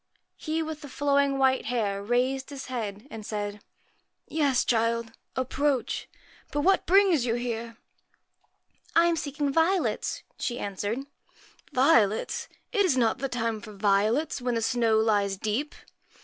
He 0.35 0.63
with 0.63 0.81
the 0.81 0.89
flowing 0.89 1.37
white 1.37 1.65
hair 1.65 2.01
raised 2.01 2.49
his 2.49 2.65
head, 2.73 3.07
and 3.11 3.23
said 3.23 3.61
'Yes, 4.27 4.65
child, 4.65 5.11
approach. 5.35 6.09
But 6.51 6.61
what 6.61 6.87
brings 6.87 7.23
you 7.27 7.35
here?'' 7.35 7.77
I 8.95 9.05
am 9.05 9.15
seeking 9.15 9.53
violets,' 9.53 10.23
she 10.39 10.57
answered. 10.57 10.97
1 10.97 11.07
Violets! 11.73 12.47
It 12.71 12.83
is 12.83 12.97
not 12.97 13.19
the 13.19 13.29
time 13.29 13.61
for 13.61 13.73
violets, 13.73 14.41
when 14.41 14.55
the 14.55 14.63
snow 14.63 14.97
lies 14.97 15.37
deep 15.37 15.75